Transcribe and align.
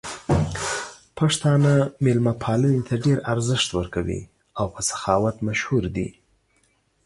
پښتانه 1.17 1.73
مېلمه 2.03 2.33
پالنې 2.43 2.81
ته 2.87 2.95
ډېر 3.05 3.17
ارزښت 3.33 3.69
ورکوي 3.73 4.21
او 4.59 4.65
په 4.73 4.79
سخاوت 4.89 5.35
مشهور 5.47 5.83
دي. 5.95 6.09